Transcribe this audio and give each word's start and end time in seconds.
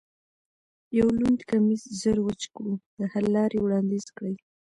یو 0.99 1.07
لوند 1.17 1.39
کمیس 1.49 1.81
زر 2.01 2.17
وچ 2.25 2.41
کړو، 2.55 2.73
د 2.97 2.99
حل 3.11 3.25
لارې 3.35 3.57
وړاندیز 3.61 4.05
کړئ. 4.17 4.35